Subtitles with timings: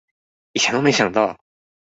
[0.53, 1.37] 以前都沒想到